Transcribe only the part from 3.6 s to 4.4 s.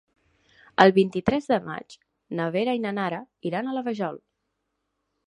a la Vajol.